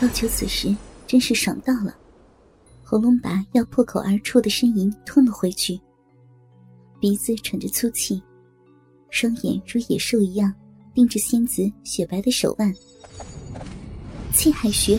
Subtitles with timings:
[0.00, 0.74] 高俅此时
[1.08, 1.96] 真是爽到了，
[2.84, 5.80] 喉咙把要破口而出的呻吟吞了回去，
[7.00, 8.22] 鼻子喘着粗气，
[9.10, 10.54] 双眼如野兽一样
[10.94, 12.72] 盯着仙子雪白的手腕。
[14.32, 14.96] 气海穴，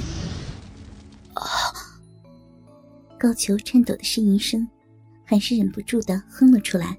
[1.34, 1.46] 啊！
[3.18, 4.68] 高俅颤抖的呻吟声，
[5.24, 6.98] 还是忍不住的哼了出来。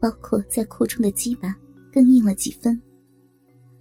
[0.00, 1.54] 包括在裤中的鸡巴
[1.92, 2.80] 更硬了几分，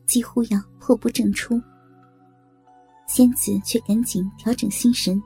[0.06, 1.62] 几乎要破布正出。
[3.10, 5.20] 仙子却赶紧调整心神。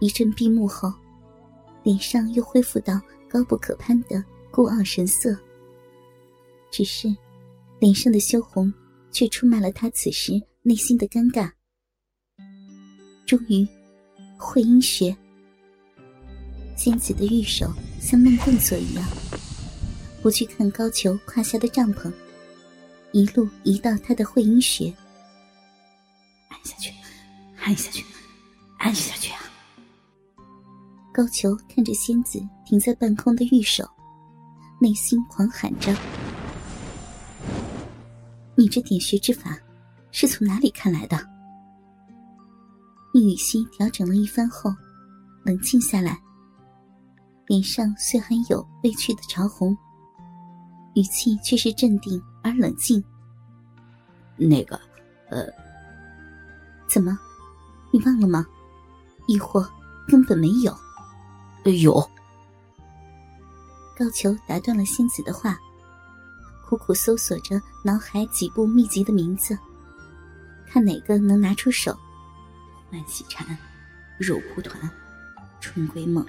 [0.00, 0.92] 一阵闭目后，
[1.82, 5.34] 脸上又恢复到高不可攀的孤傲神色。
[6.70, 7.08] 只是，
[7.80, 8.70] 脸上的羞红
[9.10, 11.50] 却出卖了他此时内心的尴尬。
[13.24, 13.66] 终于，
[14.36, 15.16] 会阴穴。
[16.76, 19.02] 仙子的玉手像慢动作一样。
[20.20, 22.12] 不去看高俅胯下的帐篷，
[23.12, 24.92] 一路移到他的会阴穴，
[26.64, 26.92] 下去，
[27.64, 28.04] 按下去，
[28.78, 29.38] 按下去啊！
[31.12, 33.88] 高俅看着仙子停在半空的玉手，
[34.80, 35.94] 内心狂喊着
[38.56, 39.58] ：“你这点穴之法，
[40.10, 41.18] 是从哪里看来的？”
[43.14, 44.74] 宁雨溪调整了一番后，
[45.44, 46.18] 冷静下来，
[47.46, 49.76] 脸上虽还有未去的潮红。
[50.94, 53.02] 语气却是镇定而冷静。
[54.36, 54.80] 那个，
[55.30, 55.46] 呃，
[56.92, 57.18] 怎么，
[57.90, 58.46] 你忘了吗？
[59.26, 59.66] 亦或
[60.06, 60.76] 根本没有？
[61.64, 61.94] 有。
[63.96, 65.58] 高俅打断了仙子的话，
[66.66, 69.58] 苦苦搜索着脑海几部秘籍的名字，
[70.66, 71.98] 看哪个能拿出手。
[72.90, 73.56] 万喜禅、
[74.18, 74.78] 肉蒲团、
[75.62, 76.26] 春闺梦、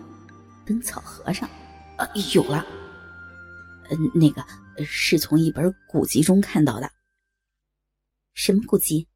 [0.64, 1.50] 灯草和尚，
[1.98, 2.66] 啊，有了。
[3.90, 4.42] 嗯，那个
[4.86, 6.90] 是从一本古籍中看到的。
[8.34, 9.04] 什么古籍？《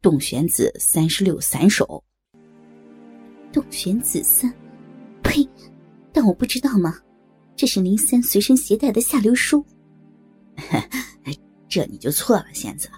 [0.00, 1.84] 洞玄子三十六散手》。
[3.52, 4.52] 洞玄子三，
[5.22, 5.48] 呸！
[6.12, 6.98] 但我不知道吗？
[7.54, 9.64] 这是林三随身携带的下流书。
[11.68, 12.88] 这你就错了，仙子。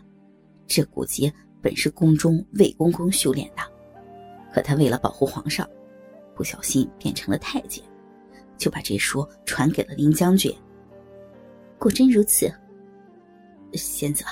[0.67, 1.33] 这古籍
[1.63, 3.63] 本是宫中魏公公修炼的，
[4.53, 5.69] 可他为了保护皇上，
[6.35, 7.83] 不小心变成了太监。
[8.57, 10.53] 就把这书传给了林将军。
[11.79, 12.53] 果真如此，
[13.73, 14.25] 仙子，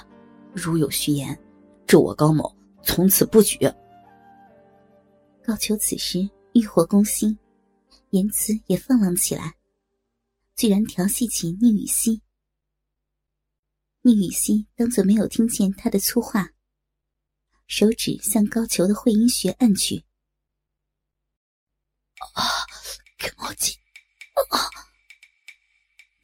[0.53, 1.39] 如有虚言，
[1.87, 3.59] 咒我高某从此不举。
[5.45, 7.39] 高俅此时欲火攻心，
[8.11, 9.55] 言辞也放浪起来，
[10.57, 12.21] 居然调戏起宁雨熙。
[14.03, 16.51] 宁雨熙当作没有听见他的粗话，
[17.69, 20.05] 手指向高俅的会阴穴按去。
[22.35, 22.43] 啊，
[23.19, 23.75] 给我紧！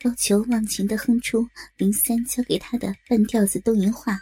[0.00, 1.46] 高俅忘情的哼出
[1.76, 4.18] 林三教给他的半调子东瀛话，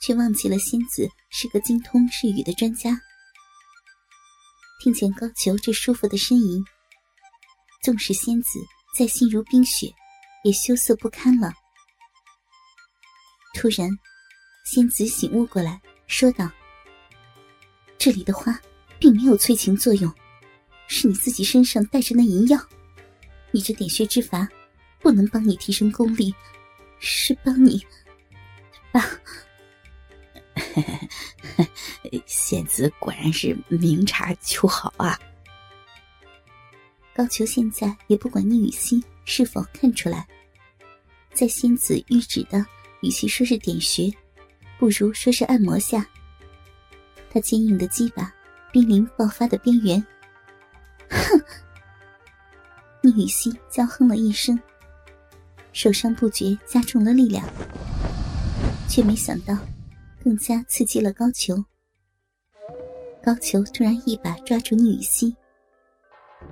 [0.00, 3.00] 却忘记了仙子是个精通日语的专家。
[4.82, 6.64] 听见高俅这舒服的呻吟，
[7.82, 8.58] 纵使仙子
[8.96, 9.86] 再心如冰雪，
[10.42, 11.52] 也羞涩不堪了。
[13.54, 13.90] 突然，
[14.64, 16.50] 仙子醒悟过来，说道
[17.98, 18.58] ：“这里的花
[18.98, 20.10] 并没有催情作用。”
[20.92, 22.58] 是你自己身上带着那银药，
[23.52, 24.48] 你这点穴之法，
[24.98, 26.34] 不能帮你提升功力，
[26.98, 27.80] 是帮你，
[32.50, 35.16] 仙子果然是明察秋毫啊！
[37.14, 40.26] 高俅现在也不管宁雨欣是否看出来，
[41.32, 42.66] 在仙子玉指的
[43.02, 44.10] 与其说是点穴，
[44.80, 46.04] 不如说是按摩下，
[47.32, 48.34] 他坚硬的鸡巴
[48.72, 50.04] 濒临爆发的边缘。
[51.08, 51.40] 哼！
[53.00, 54.58] 宁雨欣娇哼了一声，
[55.72, 57.48] 手上不觉加重了力量，
[58.88, 59.56] 却没想到
[60.24, 61.64] 更加刺激了高俅。
[63.22, 65.34] 高俅突然一把抓住宁雨熙，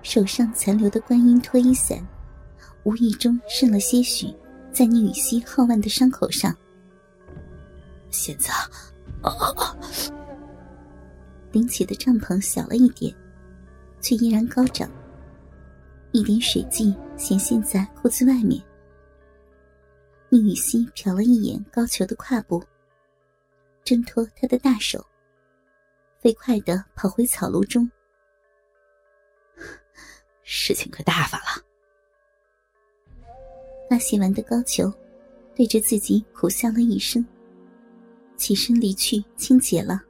[0.02, 2.06] 手上残留的观音脱衣伞，
[2.84, 4.34] 无意中渗了些许
[4.72, 6.54] 在宁雨熙好腕的伤口上。
[8.10, 8.52] 现在，
[9.22, 9.76] 啊啊啊！
[11.50, 13.14] 顶起的帐篷小了一点。
[14.00, 14.88] 却依然高涨，
[16.12, 18.62] 一点水迹显现在裤子外面。
[20.28, 22.62] 宁雨熙瞟了一眼高俅的胯部，
[23.82, 25.04] 挣脱他的大手，
[26.28, 27.90] 飞快的跑回草庐中。
[30.42, 31.64] 事情可大发了！
[33.88, 34.92] 那洗完的高俅，
[35.56, 37.24] 对着自己苦笑了一声，
[38.36, 40.02] 起身离去清洁了。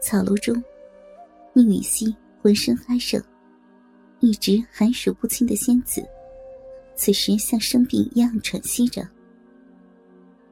[0.00, 0.64] 草庐中。
[1.52, 3.22] 宁雨熙浑身发热，
[4.20, 6.02] 一直寒暑不侵的仙子，
[6.96, 9.06] 此时像生病一样喘息着，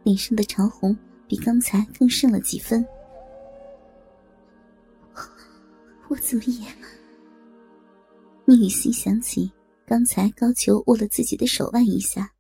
[0.02, 0.94] 脸上的潮红
[1.26, 2.86] 比刚才更胜了几分。
[6.12, 6.76] 我怎么也……
[8.44, 9.50] 宁雨熙想起
[9.87, 12.35] 刚才高俅握了自己的手腕一下，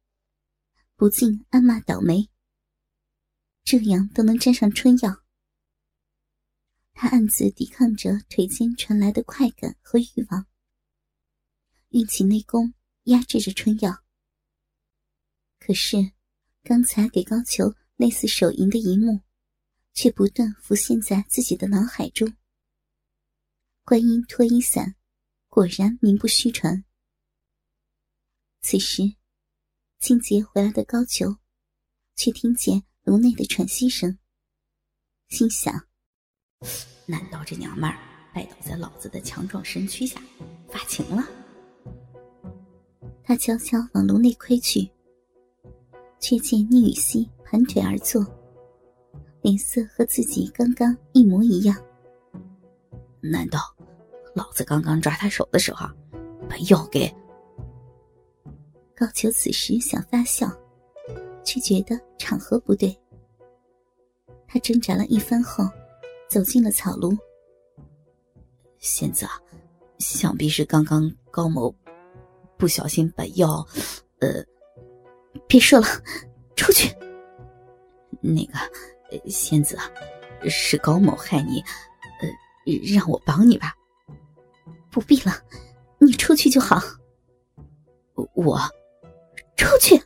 [0.94, 2.28] 不禁暗骂倒霉。
[3.64, 5.22] 这样都能沾上春药。
[6.92, 10.46] 他暗自抵抗着腿间传来的快感和欲望，
[11.88, 14.02] 运起内功压制着春药。
[15.58, 16.12] 可是，
[16.62, 19.22] 刚才给高俅类似手淫的一幕，
[19.94, 22.30] 却不断浮现在自己的脑海中。
[23.84, 24.94] 观音脱衣伞，
[25.48, 26.84] 果然名不虚传。
[28.60, 29.02] 此时，
[29.98, 31.36] 清洁回来的高俅，
[32.14, 34.16] 却听见颅内的喘息声，
[35.28, 35.88] 心想。
[37.06, 37.98] 难道这娘们儿
[38.32, 40.22] 拜倒在老子的强壮身躯下
[40.68, 41.28] 发情了？
[43.24, 44.88] 他悄悄往炉内窥去，
[46.20, 48.24] 却见宁雨熙盘腿而坐，
[49.42, 51.76] 脸色和自己刚刚一模一样。
[53.22, 53.60] 难道
[54.34, 55.86] 老子刚刚抓他手的时候，
[56.48, 57.08] 把药给……
[58.94, 60.50] 高俅此时想发笑，
[61.44, 62.94] 却觉得场合不对。
[64.46, 65.64] 他挣扎了一番后。
[66.28, 67.14] 走进了草庐。
[68.78, 69.26] 仙子，
[69.98, 71.74] 想必是刚刚高某
[72.56, 73.62] 不小心把药……
[74.20, 74.42] 呃，
[75.46, 75.86] 别说了，
[76.56, 76.90] 出去。
[78.22, 78.54] 那个
[79.28, 79.76] 仙子，
[80.48, 81.62] 是高某害你，
[82.64, 83.74] 让我帮你吧。
[84.90, 85.32] 不必了，
[85.98, 86.80] 你出去就好。
[88.34, 88.58] 我
[89.56, 90.00] 出去。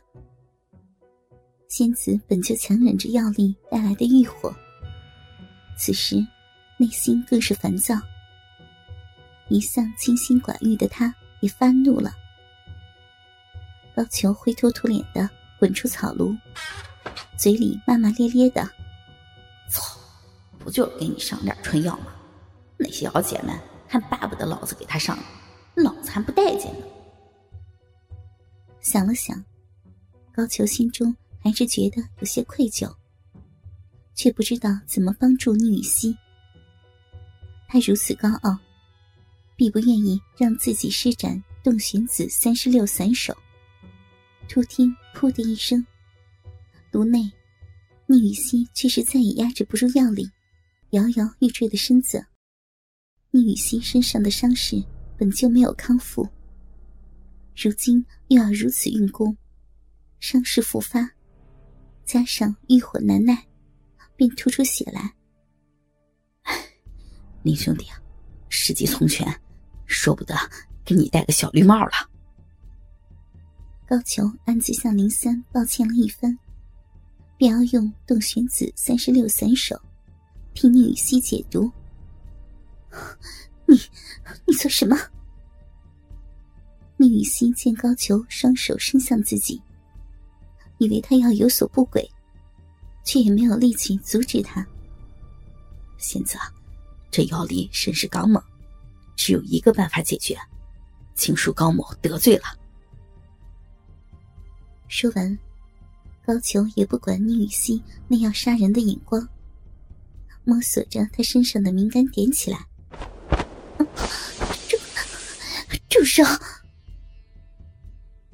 [1.67, 4.53] 仙子本就强忍着药力带来的欲火。
[5.77, 6.25] 此时，
[6.77, 7.95] 内心更是烦躁。
[9.49, 12.11] 一向清心寡欲的他，也发怒了。
[13.95, 15.29] 高俅灰头土脸的
[15.59, 16.35] 滚出草庐，
[17.37, 18.67] 嘴里骂骂咧咧的
[19.69, 19.99] ：“操，
[20.59, 22.13] 不就是给你上点春药吗？
[22.77, 23.57] 那些小姐们
[23.87, 25.17] 还巴不得老子给她上，
[25.75, 26.85] 老子还不待见呢。”
[28.81, 29.43] 想了想，
[30.31, 32.93] 高俅心中还是觉得有些愧疚。
[34.17, 36.17] 却不知道怎么帮助宁雨熙。
[37.67, 38.57] 他如此高傲，
[39.55, 43.37] 必不愿意让自己施展洞玄子三十六散手。
[44.49, 45.85] 突听“噗”的一声，
[46.91, 47.31] 颅内，
[48.07, 50.27] 宁雨熙却是再也压制不住药力，
[50.89, 52.25] 摇摇欲坠的身子。
[53.37, 54.83] 宁雨熙身上的伤势
[55.15, 56.27] 本就没有康复，
[57.55, 59.37] 如今又要如此运功，
[60.19, 61.11] 伤势复发，
[62.03, 63.43] 加上欲火难耐。
[64.15, 65.13] 便吐出血来。
[67.43, 68.01] 林兄弟啊，
[68.49, 69.31] 时机从权，
[69.85, 70.33] 说不得
[70.83, 71.91] 给你戴个小绿帽了。
[73.87, 76.35] 高俅暗自向林三抱歉了一番，
[77.37, 79.79] 便要用洞玄子三十六散手
[80.55, 81.71] 替宁雨熙解毒。
[83.65, 83.79] 你，
[84.45, 84.97] 你做什么？
[86.97, 89.61] 宁雨熙见高俅双手伸向自己，
[90.77, 92.09] 以为他要有所不轨。
[93.03, 94.67] 却也没有力气阻止他。
[95.97, 96.37] 仙子，
[97.09, 98.43] 这妖力甚是刚猛，
[99.15, 100.37] 只有一个办法解决，
[101.15, 102.43] 请恕高某得罪了。
[104.89, 105.39] 说完，
[106.25, 109.25] 高俅也不管宁雨熙那样杀人的眼光，
[110.43, 112.67] 摸索着他身上的敏感点起来。
[114.67, 114.77] 住，
[115.99, 116.23] 住手！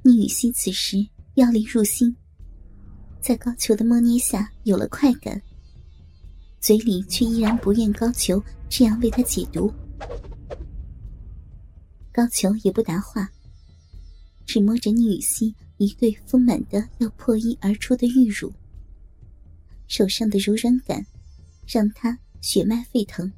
[0.03, 0.97] 宁雨熙此时
[1.35, 2.15] 药力入心。
[3.21, 5.41] 在高俅的摸捏下有了快感，
[6.59, 9.73] 嘴里却依然不愿高俅这样为他解毒。
[12.11, 13.29] 高俅也不答话，
[14.45, 18.51] 只摸着宁雨熙一对丰满的要破衣而出的玉乳，
[19.87, 21.05] 手上的柔软感
[21.65, 23.31] 让他血脉沸腾。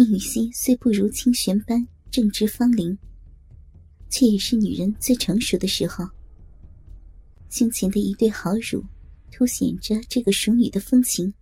[0.00, 2.96] 宁雨熙虽不如清玄般正值芳龄，
[4.08, 6.08] 却也是女人最成熟的时候。
[7.50, 8.82] 胸前的一对好乳，
[9.30, 11.34] 凸显着这个熟女的风情。